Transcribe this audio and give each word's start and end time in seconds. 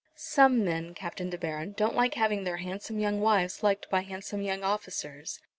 "Some 0.15 0.65
men, 0.65 0.95
Captain 0.95 1.29
De 1.29 1.37
Baron, 1.37 1.73
don't 1.77 1.95
like 1.95 2.15
having 2.15 2.43
their 2.43 2.57
handsome 2.57 2.97
young 2.97 3.21
wives 3.21 3.61
liked 3.61 3.87
by 3.91 4.01
handsome 4.01 4.41
young 4.41 4.63
officers. 4.63 5.39